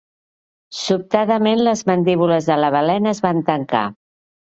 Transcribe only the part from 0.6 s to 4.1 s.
Sobtadament les mandíbules de la balena es van tancar.